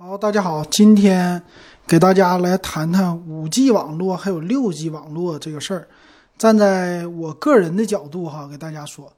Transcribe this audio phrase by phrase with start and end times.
[0.00, 1.42] 好，大家好，今天
[1.84, 5.88] 给大家来谈谈五 G 网络还有六 G 网络这个事儿。
[6.38, 9.12] 站在我个人的角度哈，给大家说，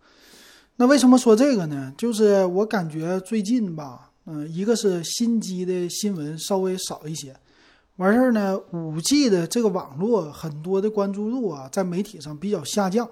[0.77, 1.93] 那为什么说这个呢？
[1.98, 7.37] 就是我感觉最近吧，嗯，一个是新机的新闻稍微少一些，
[7.97, 13.06] 完事儿呢，五 G 的这个网络很多的关注度啊，在媒体上比较下降。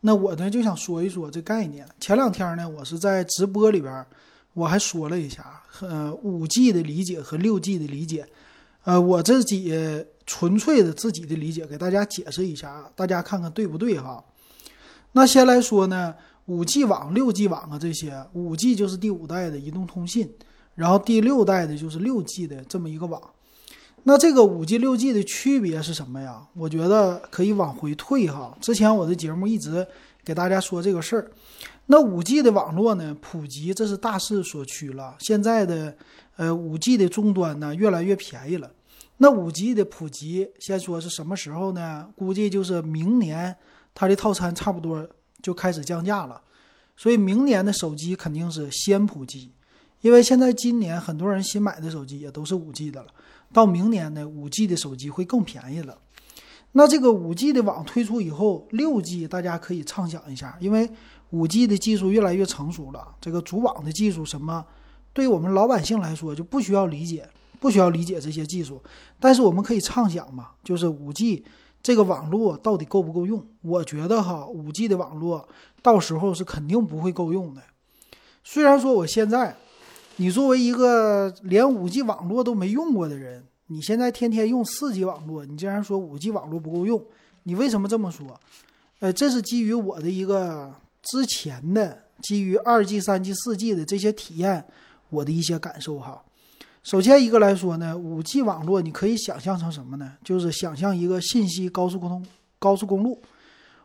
[0.00, 1.86] 那我呢就想说一说这概念。
[2.00, 4.06] 前两天呢，我是在直播里边。
[4.54, 8.26] 我还说了一下，呃，五 G 的理解和六 G 的理解，
[8.84, 9.74] 呃，我自己
[10.24, 14.24] 纯粹的自己的理解，给大家解释一下，大家看看对不对哈？
[15.12, 16.14] 那先来说呢，
[16.46, 20.32] 五 G 网、六 G 网啊这些，五 G 就是第五代的移动通信，
[20.74, 23.20] 然后第六代的就是六 G 的这么一个网。
[24.04, 26.46] 那这个五 G、六 G 的区别是什么呀？
[26.54, 29.86] 我觉得可以往回退哈，之前我的节目一直
[30.24, 31.30] 给大家说这个事儿。
[31.86, 35.16] 那五 G 的网络呢普及，这是大势所趋了。
[35.18, 35.94] 现在的
[36.36, 38.70] 呃五 G 的终端呢越来越便宜了。
[39.18, 42.08] 那五 G 的普及，先说是什么时候呢？
[42.16, 43.54] 估计就是明年，
[43.94, 45.06] 它的套餐差不多
[45.42, 46.40] 就开始降价了。
[46.96, 49.52] 所以明年的手机肯定是先普及，
[50.00, 53.08] 因为现在今年很多人新买的手机也都是五 G 的了。
[53.52, 55.98] 到明年呢，五 G 的手机会更便宜了。
[56.76, 60.88] 那这个五 G 的网推出以后，六 G 大家可以畅想一下，因为。
[61.30, 64.64] 五 G 的技术越来越成熟了，这个组网的技术什么，
[65.12, 68.80] 对我们老百姓来说就不需要理解，不需要理解这些技术。
[69.18, 71.44] 但是我们可以畅想嘛，就是五 G
[71.82, 73.44] 这个网络到底够不够用？
[73.62, 75.48] 我觉得哈，五 G 的网络
[75.82, 77.62] 到时候是肯定不会够用的。
[78.44, 79.56] 虽然说我现在，
[80.18, 87.02] 你作为一个连五 G 网络都没用过的人，你现在天天用四 G 网络，你竟然说五 G 网络不够用，
[87.44, 88.40] 你为什么这么说？
[89.00, 90.74] 呃，这是基于我的一个。
[91.06, 94.64] 之前的基于二 G、三 G、四 G 的这些体验，
[95.10, 96.24] 我的一些感受哈。
[96.82, 100.14] 首先一个来说呢，五 G 网络你可以想象成什么呢？
[100.24, 102.26] 就是想象一个信息高速沟通
[102.58, 103.20] 高速公路。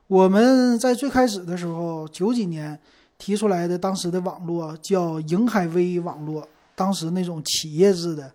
[0.08, 2.80] 我们在最开始的时候，九几年
[3.18, 8.32] 提出来的当时的网络叫瀛海威网络，当时那种企业制的，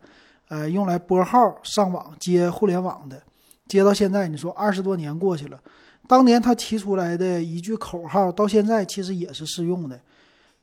[0.55, 3.21] 呃，用来拨号上网接互联网的，
[3.67, 5.61] 接到现在，你说二十多年过去了。
[6.07, 10.01] 当年他提出来的一句口号，到现在其实也是适用的：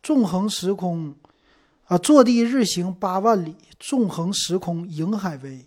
[0.02, 1.14] 纵横时空，
[1.88, 5.60] 啊，坐地日行八万里，纵横时空迎海威。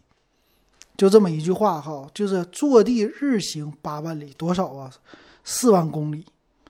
[0.96, 4.90] 就这么一句话哈，就是坐地日行八万里，多少啊？
[5.44, 6.24] 四万公里，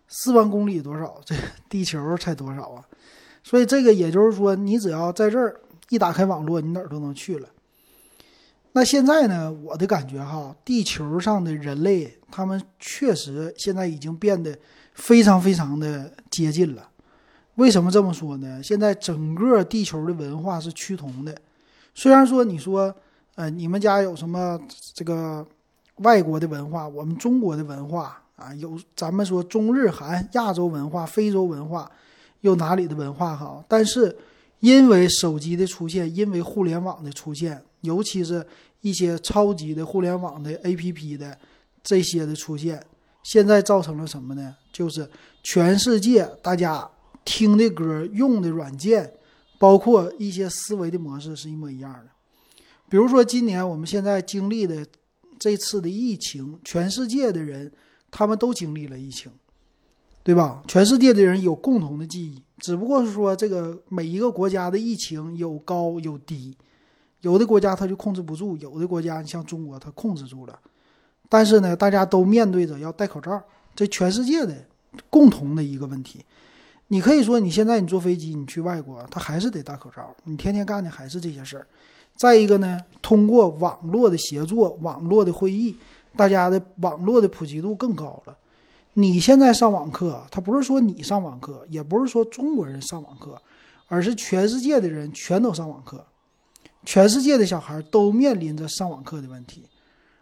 [0.08, 1.20] 四万公里多少？
[1.24, 1.36] 这
[1.68, 2.84] 地球才多少啊？
[3.44, 7.48] 所以这个也就是说，你只要在这儿一打开网络，你哪儿都能去了。
[8.72, 9.52] 那现在呢？
[9.52, 14.58] 我的感觉哈，地球上的人类，他们确实现在已经变得
[14.94, 16.88] 非常非常的接近了。
[17.54, 18.60] 为什么这么说呢？
[18.60, 21.32] 现在整个地球的文化是趋同的。
[21.94, 22.92] 虽然说你说，
[23.36, 24.60] 呃，你们家有什么
[24.92, 25.46] 这个
[25.98, 31.88] 外国的文化，我们中国的文化啊，有咱们说中日韩亚洲文化、非洲文化，
[32.40, 33.64] 有哪里的文化好？
[33.68, 34.16] 但是
[34.64, 37.62] 因为手机的出现，因为互联网的出现。
[37.82, 38.42] 尤其是
[38.80, 41.38] 一些超级的互联网的 APP 的
[41.82, 42.82] 这些的出现，
[43.22, 44.56] 现在造成了什么呢？
[44.72, 45.06] 就是
[45.42, 46.90] 全世界大家
[47.26, 49.12] 听的歌、用的软件，
[49.58, 52.06] 包括一些思维的模式是一模一样的。
[52.88, 54.86] 比如说，今年我们现在经历的
[55.38, 57.70] 这次的疫情，全世界的人
[58.10, 59.30] 他们都经历了疫情，
[60.24, 60.62] 对吧？
[60.66, 66.56] 全世界的人有共同的记忆，只不过是说这个每一个国家的疫情有高有低。
[67.20, 70.58] 有的国家它就控制不住，有的国家你像中国它控制住了，
[71.28, 73.42] 但是呢，大家都面对着要戴口罩，
[73.76, 74.54] 这全世界的
[75.10, 76.24] 共同的一个问题。
[76.88, 81.66] 你可以说你现在你坐飞机你去外国，他还是得戴口罩，你天天干的还是这些事儿。
[82.16, 85.76] 再一个呢，通过网络的协作、网络的会议，
[86.16, 88.36] 大家的网络的普及度更高了。
[88.94, 93.40] 你现在上网课，他不是说你上网课，也不是说中国人上网课，
[93.88, 96.04] 而是全世界的人全都上网课。
[96.84, 99.64] 全世界的小孩都面临着上网课的问题，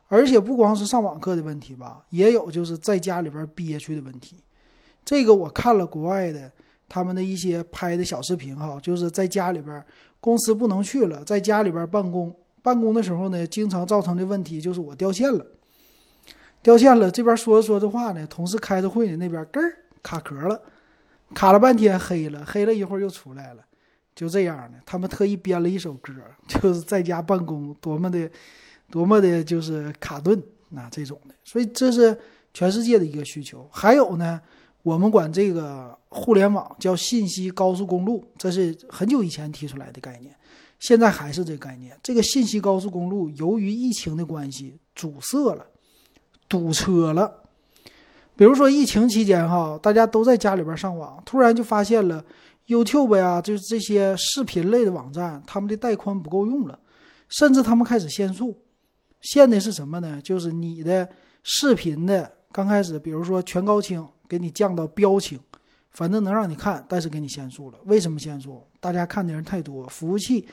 [0.08, 4.36] 而且不光是上网课的问题吧，也有就是在家里边憋屈的问题。
[5.04, 6.50] 这个我看了国外的
[6.88, 9.84] 他们的一些拍的小视频哈，就是在家里边
[10.20, 15.44] 公司不能去了，在家里边办公，办公的时候呢，经常造成的问题就是我掉线了，
[16.62, 20.62] 掉线了，这边说着说着话呢，同事开着会呢，那边咯儿卡壳了，
[21.34, 23.64] 卡了半天黑了，黑了一会儿又出来了。
[24.14, 26.12] 就这样的，他们特意编了一首歌，
[26.46, 28.30] 就是在家办公多么的，
[28.90, 30.40] 多么的，就是卡顿
[30.76, 31.34] 啊这种的。
[31.44, 32.16] 所以这是
[32.52, 33.66] 全世界的一个需求。
[33.72, 34.40] 还有呢，
[34.82, 40.32] 我们管这个互联网叫信息高速公路，这是很久以前提出来的概念。
[40.78, 41.98] 现在还是这概念。
[42.02, 45.64] 这个信息高速公路由于疫情的关系阻塞了，
[46.52, 47.32] 堵车了。
[48.36, 52.22] 比如说疫情期间哈，大家都在家里边上网，突然就发现了
[52.66, 56.78] YouTube 呀，就是这些视频类的网站，他们的带宽不够用了，
[57.30, 58.54] 甚至他们开始限速。
[59.22, 60.20] 限的是什么呢？
[60.22, 61.08] 就是你的
[61.42, 65.40] 视频的刚开始，比如说全高清，给你降到标清，
[65.92, 67.78] 反正能让你看，但是给你限速了。
[67.86, 68.62] 为什么限速？
[68.78, 70.46] 大家看的人太多，服务器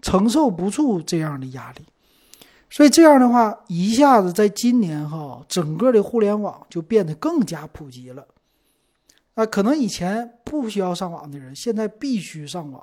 [0.00, 1.80] 承受不住这样的压力。
[2.72, 8.26] 所以这样的话，一下子在今年哈，整个的互联网就变得更加普及了。
[9.34, 12.82] 啊，可能以前不需要上网的人，现在必须上网；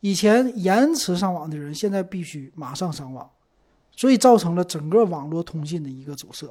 [0.00, 3.28] 以前延迟上网的人，现在必须马上上网。
[3.94, 6.46] 所以造成了整个网络通信的一个阻塞。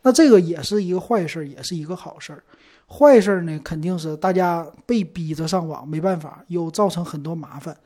[0.00, 2.42] 那这个也是一个坏事，也是一个好事。
[2.86, 7.76] 坏事呢，肯定是大家被逼着上网，没办法，又造成很多麻烦。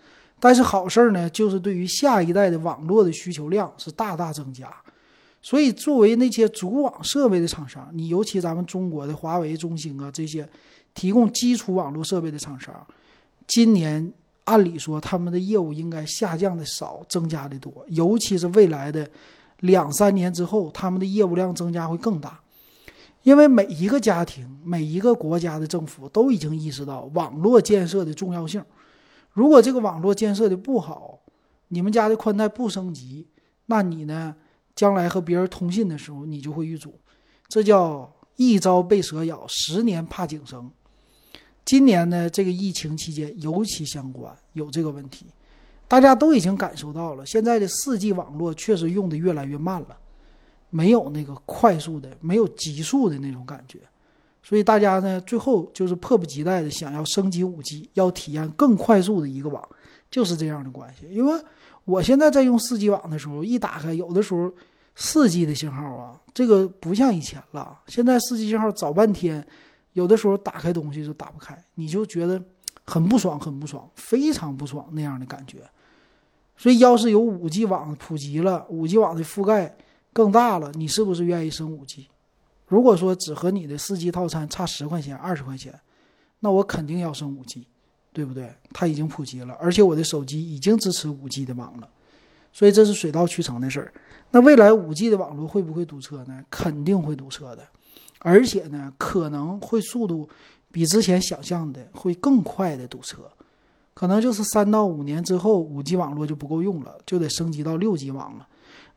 [0.44, 4.68] 但是好事儿呢，就是对于下一代的网络的需求量是大大增加。
[5.40, 10.48] 所以，作为那些主网设备的厂商，你尤其咱们中国的华为、中兴啊这些
[10.94, 12.74] 提供基础网络设备的厂商，
[13.46, 14.12] 今年
[14.42, 17.72] 按理说他们的业务应该下降的少，增加的多。
[17.90, 19.08] 尤其是未来的
[19.60, 22.40] 两三年之后，他们的业务量增加会更大。
[23.22, 28.60] 因为每一个家庭、每一个国家的政府都已经意识到网络建设的重要性。
[29.32, 31.20] 如果这个网络建设的不好，
[31.68, 33.26] 你们家的宽带不升级，
[33.66, 34.36] 那你呢？
[34.74, 36.98] 将来和别人通信的时候，你就会遇阻。
[37.46, 40.70] 这叫一朝被蛇咬，十年怕井绳。
[41.62, 45.26] 今年呢，这个疫情期间尤其相关，有这个问题，
[45.86, 47.26] 大家都已经感受到了。
[47.26, 49.98] 现在的四 G 网络确实用的越来越慢了，
[50.70, 53.78] 没有那个快速的、没有极速的那种感觉。
[54.42, 59.66] 所以大家呢，最后就是迫不及待的想要升级五 G，要体验更快速的一个网，
[60.10, 61.06] 就是这样的关系。
[61.08, 61.40] 因为
[61.84, 64.52] 我现在在用四 G 网的时候，一打开，有的时候
[64.96, 67.78] 四 G 的信号啊，这个不像以前了。
[67.86, 69.46] 现在四 G 信号找半天，
[69.92, 72.42] 有的时候打开东西就打不开，你就觉得
[72.84, 75.58] 很不爽，很不爽，非常不爽那样的感觉。
[76.56, 79.74] 所以，要是有五 G 网普及了，五 G 网的覆盖
[80.12, 82.06] 更大了，你是不是愿意升五 G？
[82.72, 85.78] 如果说只和你的四 G 套餐差十块钱、二十块钱，
[86.40, 87.66] 那我肯定要升五 G，
[88.14, 88.50] 对不对？
[88.72, 91.86] 它已经普及了，而且我的手机已经支持五 G 的网了，
[92.50, 93.92] 所以这是水到渠成的事儿。
[94.30, 96.42] 那未来五 G 的网络会不会堵车呢？
[96.48, 97.62] 肯定会堵车的，
[98.20, 100.26] 而且呢，可能会速度
[100.70, 103.18] 比之前想象的会更快的堵车，
[103.92, 108.48] 可能就是三到五年之后，五 G 网络就不够用了，就得升级到六 G 网了。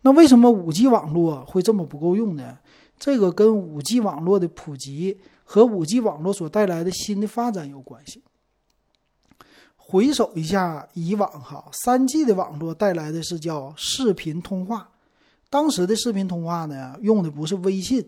[0.04, 2.58] 那为什么五 G 网络会这么不够用呢？
[2.98, 8.24] 这个跟五 G 网络的普及和五 G 网络所带来的新的发展有关系。
[9.76, 14.90] 回首一下以往哈，三 G 的网络带来的是叫视频通话，
[15.50, 18.04] 当时的视频通话呢，用的不是微信，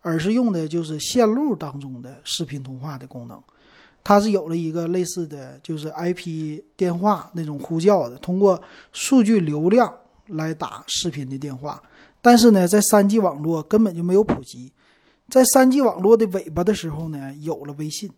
[0.00, 3.42] 而是用的就是线路当中的视频通话的功能，
[4.04, 8.60] 它是有了一个类似的就是 IP 电话那种呼叫的，通过
[8.92, 9.90] 数据流量
[10.26, 11.82] 来打视频的电话。
[12.24, 14.72] 但是呢，在三 G 网络根本就没有普及，
[15.28, 18.08] 在三 G 网络的尾巴的时候呢，有了微信。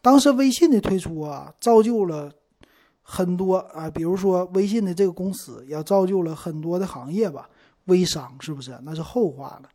[0.00, 2.30] 当时微信的推出啊，造就了
[3.02, 7.50] 很多啊，比如说微信的这个公司，也造就了很多的行业吧，
[7.86, 8.78] 微商是不是？
[8.84, 9.68] 那是后话了。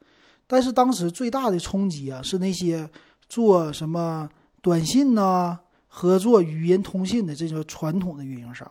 [0.47, 2.89] 但是当时最大的冲击啊，是那些
[3.27, 4.29] 做什么
[4.61, 8.65] 短信呐、合作语音通信的这些传统的运营商，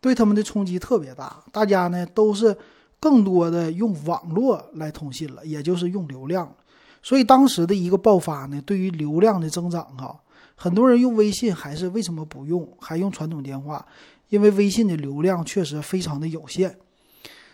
[0.00, 1.42] 对他们的冲击特别大。
[1.50, 2.56] 大家呢都是。
[3.02, 6.54] 更多的用网络来通信了，也就是用流量，
[7.02, 10.20] 所以当时的一个爆发呢，对于流量的增长哈，
[10.54, 13.84] 很多人用微信还是为什么不用，还用传统电话？
[14.28, 16.78] 因为微信的流量确实非常的有限，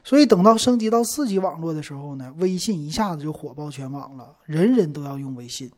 [0.04, 5.70] 所以等到升级到四 G 网络的时候呢，微信一下子就火爆全网了，人人都要用微信，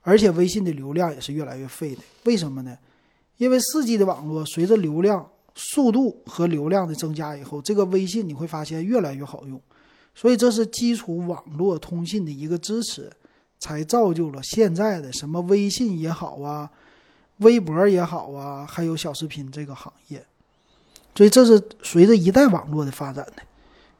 [0.00, 2.02] 而且微信的流量也是越来越费的。
[2.24, 2.76] 为什么呢？
[3.36, 5.24] 因为四 G 的网络随着流量。
[5.54, 9.60] 速度和流量的增加以后，这个微信你会发现越来越好用，
[10.14, 13.10] 所以这是基础网络通信的一个支持，
[13.58, 16.70] 才造就了现在的什么微信也好啊，
[17.38, 20.24] 微博也好啊，还有小视频这个行业。
[21.14, 23.42] 所以这是随着一代网络的发展的。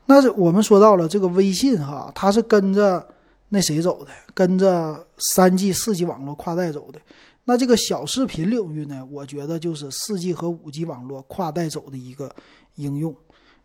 [0.06, 3.06] 那我们说到了这个微信哈，它是跟着
[3.50, 6.98] 那谁走的，跟着三 G、四 G 网络跨代走的。
[7.44, 12.34] 那这个小视频领域呢，我觉得就是四 G 和五 G 网络跨代走的一个
[12.76, 13.14] 应用。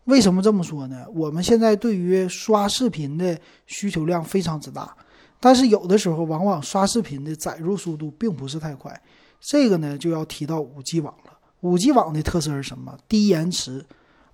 [0.05, 1.05] 为什么这么说呢？
[1.13, 4.96] 我们现在对于刷视频的需求量非常之大，
[5.39, 9.00] 但是有的时候往往刷视频的载入速度并不是太快。
[9.39, 11.38] 这个呢，就要提到五 G 网了。
[11.62, 12.98] 五 G 网的特色是什么？
[13.07, 13.86] 低延迟，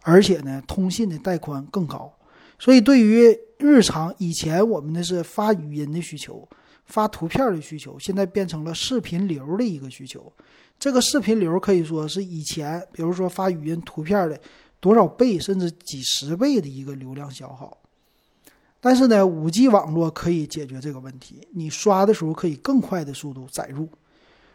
[0.04, 2.14] 而且呢，通信的带宽更高。
[2.60, 6.48] 所以对于日常以前我们的是发语音的需求、
[6.86, 10.32] 发图片的需求，现在变成了视频流的一个需求。
[10.80, 14.40] 这个视频流可以说是以前，比如说发语音、图片的
[14.80, 17.78] 多少倍甚至几十倍的一个流量消耗。
[18.82, 23.88] 但是呢，五 G 网络可以解决这个问题，你刷的时候可以更快的速度载入。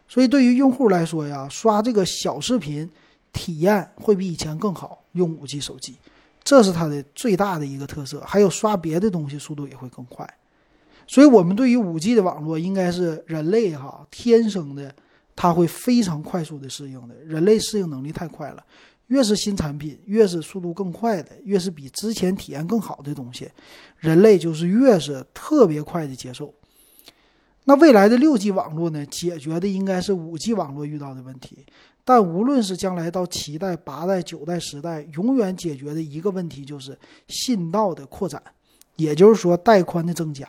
[0.07, 2.87] 所以对于用户来说呀，刷这个小视频
[3.33, 5.03] 体验会比以前更好。
[5.13, 5.95] 用五 G 手机，
[6.43, 8.21] 这是它的最大的一个特色。
[8.21, 10.31] 还有刷别的东西速度也会更快。
[11.11, 14.93] 所以，我们对于五 G 的网络，应该是人类哈天生的，
[15.35, 17.15] 它会非常快速的适应的。
[17.25, 18.63] 人类适应能力太快了，
[19.07, 23.49] 越是新产品，越是速度更快的，越是比之前体验更好的东西，
[23.97, 26.53] 人类就是越是特别快的接受。
[27.65, 29.03] 那未来的六 G 网络呢？
[29.07, 31.65] 解决的应该是五 G 网络遇到的问题。
[32.05, 36.95] 但无论是将来到七代、八代、九代、十代，永远解决的一个问题就是
[37.27, 38.39] 信道的扩展，
[38.95, 40.47] 也就是说带宽的增加。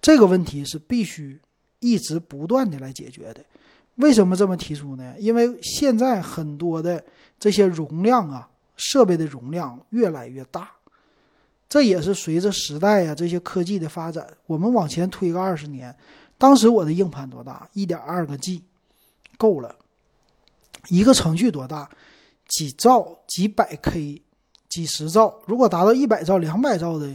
[0.00, 1.40] 这个问题是必须
[1.80, 3.44] 一直不断的来解决的。
[3.96, 5.14] 为什么这么提出呢？
[5.18, 7.02] 因为现在很多的
[7.40, 10.70] 这些容量啊，设备的容量越来越大，
[11.68, 15.94] 这也是随着时代呀这些科技的发展，我们往前推个二十年。
[16.38, 17.66] 当时我的硬盘多大？
[17.72, 18.62] 一点二个 G，
[19.38, 19.74] 够了。
[20.88, 21.88] 一个程序多大？
[22.48, 24.22] 几兆、几百 K、
[24.68, 25.34] 几十兆。
[25.46, 27.10] 如果达到一百兆、两百兆的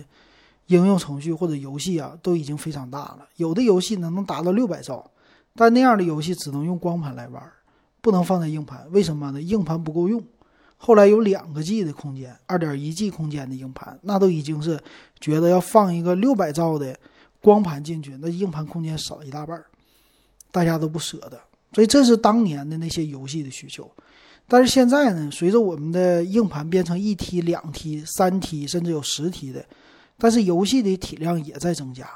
[0.71, 3.27] 应用程序或者游戏啊，都已经非常大了。
[3.35, 5.11] 有的游戏呢能达到六百兆，
[5.55, 7.43] 但那样的游戏只能用光盘来玩，
[8.01, 8.87] 不能放在硬盘。
[8.91, 9.41] 为什么呢？
[9.41, 10.23] 硬盘不够用。
[10.77, 14.79] 后来有两个 G 的空间、二点一 G 空间的硬盘，那都已经是
[15.19, 16.97] 觉得要放一个六百兆的。
[17.43, 19.59] 光盘进去，那硬盘空间少一大半
[20.51, 21.41] 大家都不舍得，
[21.73, 23.89] 所以这是当年的那些游戏的需求。
[24.47, 29.65] 但是现在呢，随着我们的硬盘变成一 T、两 T、三 T，甚至有十 T 的，
[30.21, 32.07] 但是游戏的体量也在增加。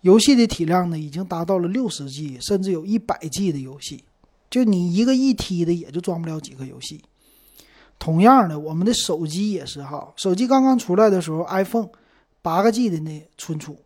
[0.00, 4.02] 游戏的体量呢，已经达到了六十 G，甚至有一百 G 的游戏。
[4.50, 7.00] 就你一个一 T 的，也就装不了几个游戏。
[8.00, 11.90] 同样的，我们的手机也是哈，手机刚刚出来的时候，iPhone
[12.42, 13.78] 八个 G 的那存储。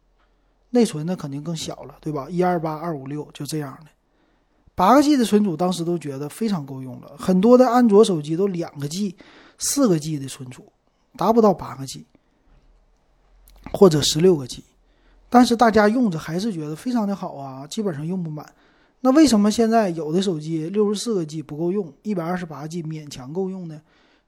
[0.70, 2.26] 内存那肯定更小了，对吧？
[2.30, 3.90] 一二八二五六就这样的，
[4.74, 7.12] 八个 G 的存储当时都觉得非常够用了。
[7.16, 9.14] 很多的安卓手机都两个 G、
[9.58, 10.72] 四个 G 的存储，
[11.16, 12.04] 达不到八个 G
[13.72, 14.62] 或者十六个 G，
[15.28, 18.46] 但是大家用着还是觉得非常的好啊，基本上用不满。
[19.00, 23.80] 那为什么现在有的手机六十四个 G 不够用，一百二十八 G 勉强够用呢？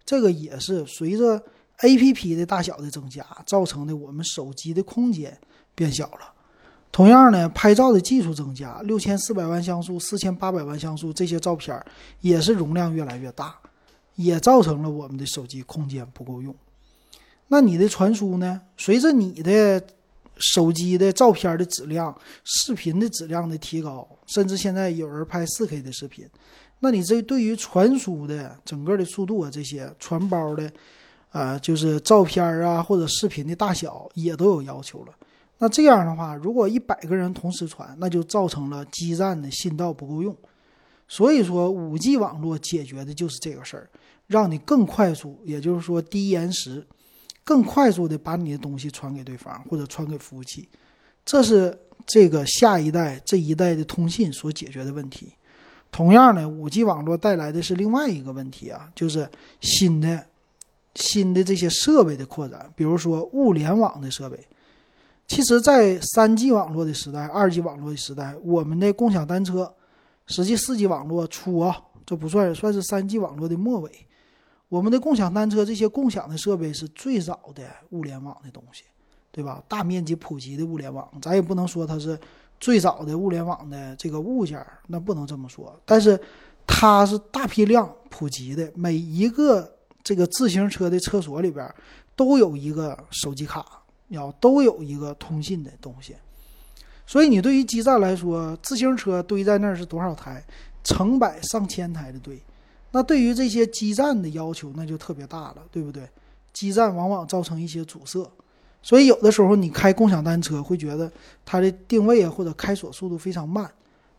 [0.05, 1.43] 这个也是随着
[1.81, 5.37] APP 的大小的增加造成的，我们手机的空间
[5.75, 6.33] 变小了。
[6.93, 11.79] 同样呢，拍照的技术增加，六千四百万像素、四千八百万像素这些照片
[12.21, 13.55] 也是容量越来越大，
[14.15, 16.55] 也造成了我们的手机空间不够用。
[17.49, 18.61] 那你的传输呢？
[18.77, 19.83] 随着你的
[20.39, 26.29] 手机的照片的质量、视频的质量的提高，甚至现在有人拍四 K 的视频，
[26.81, 30.71] 那你这对于传输的整个的速度啊，这些传包的，
[31.33, 35.13] 呃，就是照片啊或者视频的大小也都有要求了。
[35.59, 40.37] 那这样的话，如果一百个人同时传，那就造成了基站的信道不够用。
[41.09, 43.89] 所以说，五 G 网络解决的就是这个事儿，
[44.27, 46.87] 让你更快速，也就是说低延时，
[47.47, 50.69] 更快速的把你的东西传给对方或者传给服务器。
[51.25, 55.33] 这是这个下一代这一代的通信所解决的问题。
[55.93, 60.27] 同样呢，五 G 网络带来的是另外一个问题啊，就是新的
[60.97, 64.39] 新的这些设备的扩展，比如说物联网的设备。
[65.29, 69.73] 其实，在三 G 网络的时代、二 G 网络的时代，我们的共享单车，
[70.27, 73.91] 实际四 G 网络初啊，这不算，算是三 G 网络的末尾。
[74.69, 78.85] 我们的共享单车这些共享的设备是最早的物联网的东西，
[79.31, 79.63] 对吧？
[79.69, 82.19] 大面积普及的物联网，咱也不能说它是
[82.59, 85.79] 最早的物联网的这个物件，那不能这么说。
[85.85, 86.21] 但是，
[86.67, 91.73] 它是大批量普及的，每一个这个自行车的厕所里边
[92.15, 93.65] 都有一个手机卡。
[94.11, 96.15] 要都有一个通信的东西，
[97.09, 100.41] 所以你对于基站来说，自行车堆在那儿是多少台？
[100.85, 102.41] 成百上千台的堆，
[102.97, 106.09] 那对于这些基站的要求那就特别大了，对不对？
[106.55, 108.27] 基站往往造成一些阻塞，
[108.81, 111.13] 所以有的时候你开共享单车会觉得
[111.45, 113.71] 它的定位啊或者开锁速度非常慢，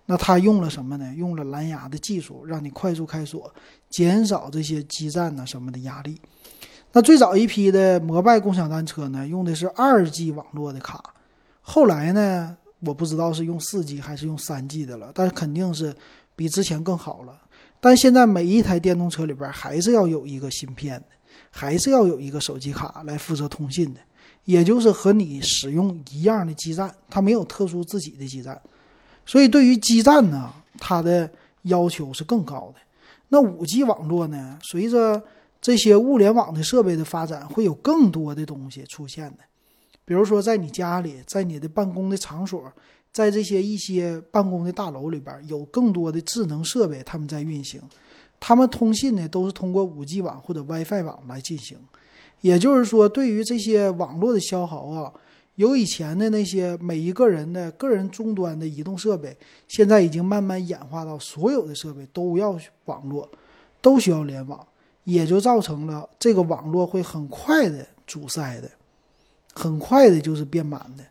[0.06, 1.12] 那它用了什么呢？
[1.16, 3.52] 用了蓝牙的技术，让你快速开锁，
[3.90, 6.22] 减少这些基站呐什么的压力。
[6.92, 11.16] 那最早一批的摩拜共享单车呢，用的是二 G 网络的卡，
[11.62, 15.96] 后来呢，我不知道是用四 G 还是用三 G 的了，但是肯定是
[16.36, 17.42] 比之前更好了。
[17.80, 21.08] 但现在每一台电动车里边还是要有一个芯片的，
[21.52, 24.00] 还是要有一个手机卡来负责通信的，
[24.46, 28.60] 也就是和你使用一样的基站，它没有特殊自己的基站。
[29.26, 31.30] 所以对于基站呢，它的
[31.64, 32.82] 要求是更高的。
[33.30, 35.22] 那五 G 网络呢，随着
[35.62, 39.38] 这些物联网的设备的发展，会有更多的东西出现的。
[40.04, 42.72] 比如说，在你家里，在你的办公的场所。
[43.18, 47.82] 在这些一些办公的大楼里边，有更多的智能设备，他们在运行，
[48.40, 51.80] 他们通信呢都是通过五 G 网或者 WiFi 网来进行。
[52.42, 55.12] 也就是说，对于这些网络的消耗啊，
[55.56, 59.36] 由以前的那些每一个人的个人终端的移动设备，
[59.68, 62.56] 现在已经慢慢演化到所有的设备都要
[62.86, 63.28] 网络，
[63.82, 64.64] 都需要联网，
[65.06, 68.70] 也就造成了这个网络会很快的阻塞的，
[69.56, 71.04] 很快的就是变满的。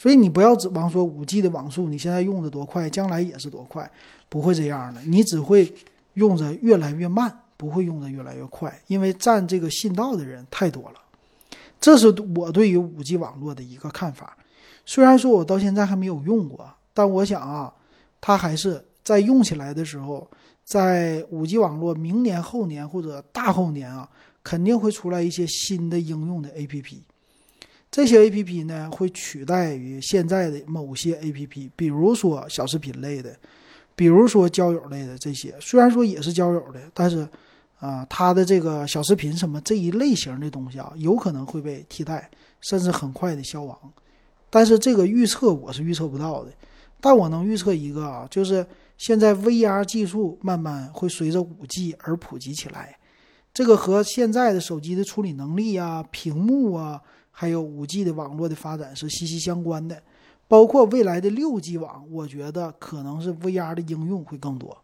[0.00, 3.90] 所以你不要指望说五 G 的网速你现在用的多快，将来也是多快，
[4.28, 5.74] 不会这样的，你只会
[6.14, 11.00] 用着越来越慢，不会用的越来越快，因为占这个信道的人太多了。
[11.80, 14.36] 这是我对于五 G 网络的一个看法。
[14.86, 17.74] 虽然说我到现在还没有用过，但我想啊，
[18.20, 20.30] 它还是在用起来的时候，
[20.64, 24.08] 在五 G 网络明年、后年或者大后年啊，
[24.44, 27.00] 肯定会出来一些新的应用的 APP。
[27.90, 33.34] 这些 A P P 呢，会取代于现在的某些 A P P，比如说小视频类的，
[33.96, 35.54] 比如说交友类的这些。
[35.58, 37.26] 虽然说也是交友的，但是，
[37.78, 42.30] 啊，它的这个小视频什么这一类型的东西啊，有可能会被替代，
[42.60, 43.76] 甚至很快的消亡。
[44.50, 46.52] 但是这个预测我是预测不到的，
[47.00, 48.64] 但我能预测一个啊，就是
[48.98, 52.98] 现在 V R 技术慢慢会随着五 G 而普及起来，
[53.54, 57.00] 这个和现在的手机的处理能力啊、屏幕啊。
[57.40, 60.02] 还有五 G 的网络的发展是息息相关的，
[60.48, 64.76] 包括未来的六 G 网，我觉得可能是 VR 的应用会更多。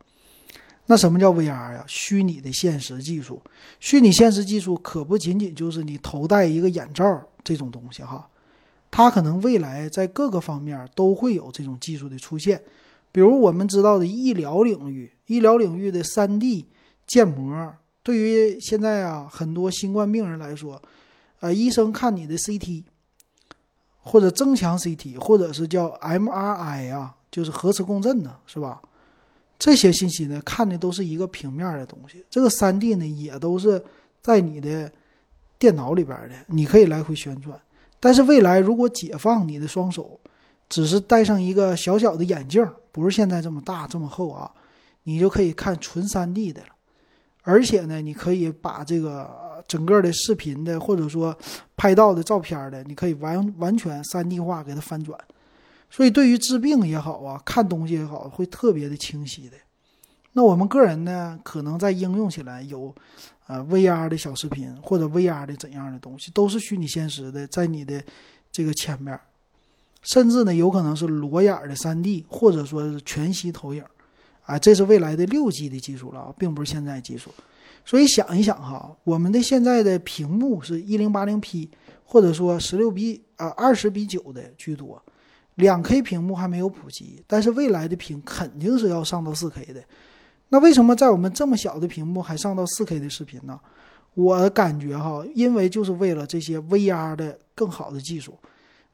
[0.87, 1.85] 那什么叫 VR 呀？
[1.89, 3.43] 虚拟的现实技术。
[3.81, 8.31] 虚拟现实技术可不仅仅就是你头戴一个眼罩这种东西哈，
[8.89, 12.63] 它可能未来在各个方面都会有这种技术的出现。
[13.11, 16.67] 比如我们知道的医疗领域，医疗领域的 3D
[17.05, 20.81] 建模，对于现在啊很多新冠病人来说。
[21.45, 22.85] 呃，医生看你的 CT，
[24.01, 28.81] 或者增强 CT，或者是叫 MRI 啊，就是核磁共振呢，是吧？
[29.59, 32.25] 这些信息呢，看的都是一个平面的东西。
[32.31, 33.85] 这个 3D 呢，也都是
[34.23, 34.91] 在你的
[35.59, 37.61] 电脑里边的，你可以来回旋转。
[38.01, 40.19] 但是未来如果解放你的双手，
[40.71, 44.51] 只是戴上一个小小的眼镜，不是现在这么大这么厚啊，
[45.03, 46.69] 你就可以看纯 3D 的了。
[47.45, 49.43] 而且呢，你可以把这个。
[49.67, 51.35] 整个的视频的，或者说
[51.75, 55.19] 拍到的照片的，你可以完完全三 D 化给它翻转，
[55.89, 59.57] 所以对于治病也好啊，看东西也好，会特别的清晰的。
[60.33, 62.95] 那我们个人呢，可能在应用起来有，
[63.47, 68.05] 呃，VR 的小视频或者 VR 的怎样的东西，都是虚拟现实的，在你的
[68.53, 69.19] 这个前面，
[70.03, 73.83] 甚至呢，有可能是裸眼的三 D，或者说是全息投影，
[74.45, 77.31] 啊，这是未来的六 G 的技术了，并不是现在技术。
[77.85, 81.71] 所以想一想哈，我们的现在的屏幕是一零八零 P，
[82.05, 85.03] 或者说十六比呃二十比九的居多，
[85.57, 89.83] 两 K 屏幕还没有普及，但是未来的屏肯定是要上到四 K 的。
[90.49, 93.59] 那为什么在我们这么小的屏幕还上到四 K 的视频呢？
[94.15, 98.39] 我感觉哈，因为就是为了这些 VR 的更好的技术，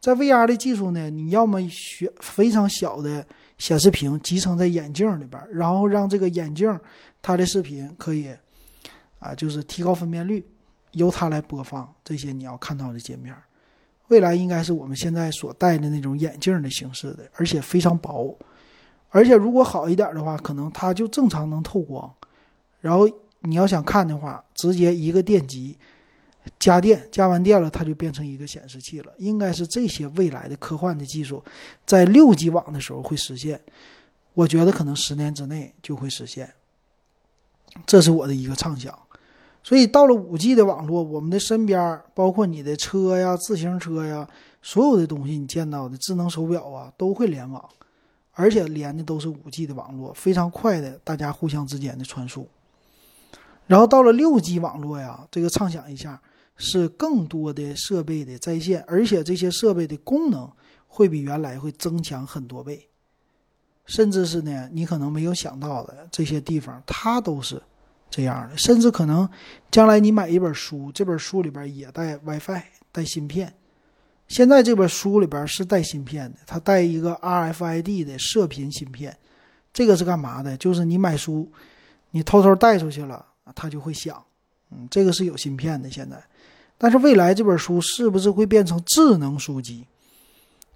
[0.01, 3.25] 在 VR 的技术呢，你要么学非常小的
[3.61, 6.77] 显示屏集成在眼镜里边，然后让这个眼镜
[7.23, 8.35] 它的视频可以。
[9.21, 10.43] 啊，就是提高分辨率，
[10.93, 13.37] 由它来播放这些你要看到的界面。
[14.09, 18.35] 未来应该是我们现在所戴的那种眼镜的形式的，而且非常薄。
[19.11, 22.11] 而且如果好一点的话，可能它就正常能透光。
[22.81, 23.07] 然后
[23.41, 25.77] 你要想看的话，直接一个电极
[26.59, 29.13] 加电，加完电了，它就变成一个显示器了。
[29.19, 31.43] 应该是这些未来的科幻的技术，
[31.87, 33.61] 在六 G 网的时候会实现。
[34.35, 36.53] 我觉得可能十年之内就会实现。
[37.87, 38.99] 这是我的一个畅想。
[39.63, 44.27] 所以到了五 G 的网络，我们的身边，包括你的车呀、自行车呀，
[44.63, 47.63] 所有的东西你见到的智能手表啊，都会联网，
[48.33, 52.49] 而且连的都是五 G 的网络，非常快的，大家互相之间的传输。
[53.67, 56.21] 然后到了六 G 网络呀，这个畅想一下，
[56.61, 60.49] 是更多的设备的在线，而且这些设备的功能
[60.87, 62.89] 会比原来会增强很多倍，
[63.87, 67.61] 甚至是呢，你可能没有想到的这些地方，它都是。
[68.13, 69.29] 这样的，甚至可能
[69.71, 73.55] 将来你买一本书，这本书里边也带 WiFi，带芯片。
[74.27, 79.17] 现在这本书里边是带芯片的，它带一个 RFID 的射频芯片。
[79.73, 80.57] 这个是干嘛的？
[80.57, 81.49] 就是你买书，
[82.11, 84.21] 你偷偷带出去了，它就会响。
[84.73, 86.21] 嗯，这个是有芯片的现在，
[86.83, 89.87] 但是未来这本书是不是会变成智能书籍？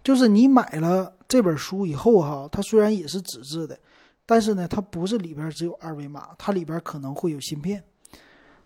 [0.02, 3.78] 就是你买了这本书以后哈，它虽然也是纸质的，
[4.26, 7.82] 但是呢，它不是里边只有二维码，它里边可能会有芯片，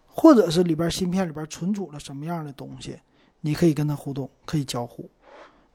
[0.09, 2.99] 或者是里边芯片里边存储了什么样的东西，
[3.43, 5.09] 你可以跟它互动，可以交互。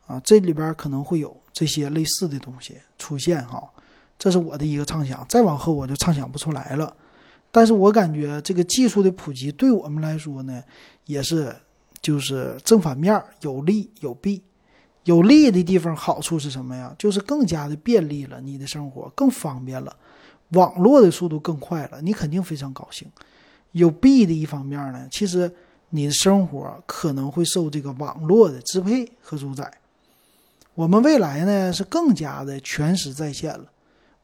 [0.05, 3.63] 啊，这里边可能会有这些类似的东西出现哈，
[4.19, 5.25] 这是我的一个畅想。
[5.29, 6.93] 再往后我就畅想不出来了。
[7.55, 10.63] 但是我感觉这个技术的普及对我们来说呢，
[11.05, 11.55] 也是
[12.01, 14.41] 就是正反面有利有弊。
[15.03, 16.95] 有利的地方好处是什么呀？
[16.97, 19.95] 就是更加的便利了你的生活，更方便了，
[20.49, 23.07] 网络的速度更快了，你肯定非常高兴。
[23.73, 25.53] 有弊的一方面呢，其实
[25.89, 29.71] 你的生活可能会受这个网络的支配和主宰。
[30.73, 33.65] 我们未来呢是更加的全时在线了，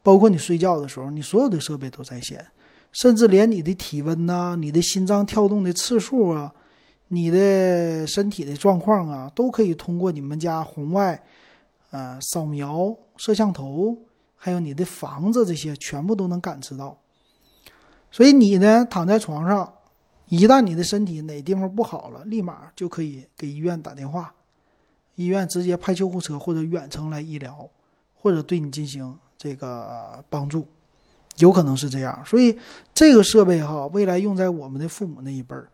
[0.02, 2.44] 包括你睡觉的时候，你所有的设备都在线。
[2.92, 6.54] 甚至连你的体温呐、你的心脏跳动的次数啊、
[7.10, 11.24] 你的身体的状况啊，都可以通过你们家红外，
[11.92, 13.98] 呃，扫描摄像头，
[14.36, 16.98] 还有你的房子这些，全部都能感知到。
[18.12, 19.72] 所以你呢，躺在床上，
[20.28, 24.34] 一旦你的身体哪地方不好了，立马就可以给医院打电话，
[25.16, 27.70] 医院直接派救护车或者远程来医疗，
[28.16, 30.68] 或者对你进行这个帮助。
[31.40, 32.58] 有可能是这样，所以
[32.94, 35.68] 这个设备哈，未来用在我们的父母那一辈儿，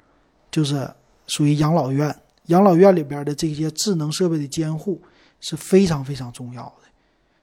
[0.49, 0.89] 就是
[1.28, 2.15] 属于养老院。
[2.45, 5.01] 养老院里边的这些智能设备的监护
[5.41, 6.88] 是非常非常重要的。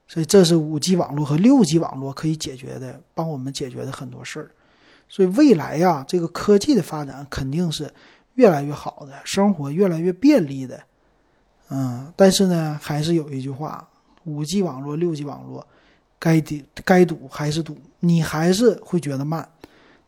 [0.06, 4.50] 所以这是五 G 网络和六 G 网络可以解决的，帮我们解决的很多事儿。
[5.08, 7.92] 所以未来呀，这个科技的发展肯定是
[8.34, 10.80] 越来越好的，生活越来越便利的。
[11.70, 13.88] 嗯，但是呢，还是有一句话：
[14.24, 15.66] 五 G 网络、六 G 网络。
[16.22, 19.48] 该堵该堵还是堵，你还是会觉得慢。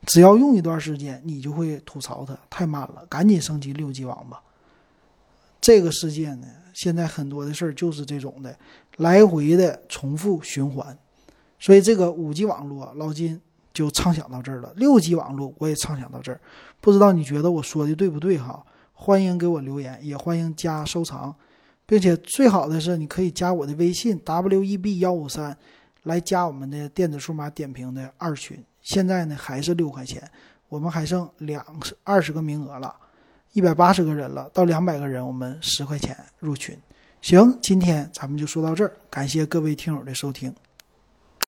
[0.06, 4.40] 只要用一段时间，你就会吐槽它太慢了，赶紧升级六 G 网吧。
[5.60, 8.56] 这个世界呢，现在很多的事儿就是这种的，
[8.98, 10.96] 来回的重复循环。
[11.58, 13.40] 所以这个五 G 网络，老金
[13.72, 14.72] 就畅想到这儿了。
[14.76, 16.40] 六 G 网络我也畅想到这儿，
[16.80, 18.64] 不知道你觉得我说的对不对哈？
[18.92, 21.34] 欢迎给我留言，也欢迎加收藏，
[21.86, 25.58] 并且最好的是你可以加我的微信 W E B 幺五三。
[26.04, 30.22] 来加我们的电子数码点评的二群，现在呢还是六块钱，
[30.68, 31.64] 我们还剩两
[32.02, 32.94] 二十个名额了，
[33.52, 36.78] 一百八十个人了，到两百个人我们十块钱入群。
[37.20, 40.54] 行，今天咱们就说到这儿，感谢各位听友的收听。